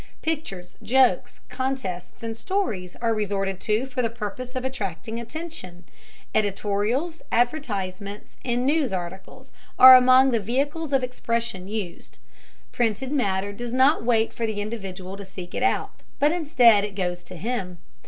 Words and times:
Pictures, 0.23 0.77
jokes, 0.81 1.41
contests, 1.47 2.23
and 2.23 2.35
stories 2.35 2.95
are 3.03 3.13
resorted 3.13 3.59
to 3.59 3.85
for 3.85 4.01
the 4.01 4.09
purpose 4.09 4.55
of 4.55 4.65
attracting 4.65 5.19
attention. 5.19 5.83
Editorials, 6.33 7.21
advertisements, 7.31 8.35
and 8.43 8.65
news 8.65 8.91
articles 8.91 9.51
are 9.77 9.95
among 9.95 10.31
the 10.31 10.39
vehicles 10.39 10.91
of 10.91 11.03
expression 11.03 11.67
used. 11.67 12.17
Printed 12.71 13.11
matter 13.11 13.53
does 13.53 13.73
not 13.73 14.03
wait 14.03 14.33
for 14.33 14.47
the 14.47 14.59
individual 14.59 15.15
to 15.17 15.23
seek 15.23 15.53
it 15.53 15.61
out, 15.61 16.01
but 16.17 16.31
instead 16.31 16.83
it 16.83 16.95
goes 16.95 17.23
to 17.23 17.37
him. 17.37 17.77